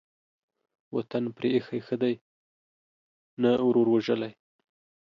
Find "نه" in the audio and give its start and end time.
3.41-3.51